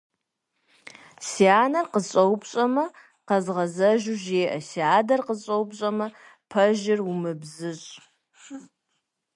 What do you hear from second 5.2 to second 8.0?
къысщӏэупщӏэмэ, пэжыр умыбзыщӏ.